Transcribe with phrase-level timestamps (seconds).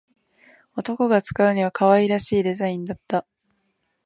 [0.75, 3.27] 男が使うには可愛らしいデザインだった